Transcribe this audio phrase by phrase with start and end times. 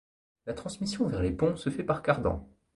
[0.47, 2.49] La transmission vers les ponts se fait par cardans.